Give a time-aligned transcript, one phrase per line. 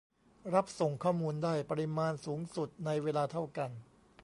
[0.53, 3.71] รับส่งข้อมูลได้ปริมาณสูงสุดในเวลาเท่ากัน